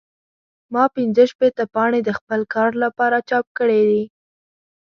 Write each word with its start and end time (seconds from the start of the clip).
ما 0.73 0.83
پنځه 0.95 1.23
شپېته 1.31 1.63
پاڼې 1.73 1.99
د 2.03 2.09
خپل 2.19 2.39
کار 2.53 2.69
لپاره 2.83 3.17
چاپ 3.29 3.45
کړې 3.57 3.81
دي. 3.89 4.03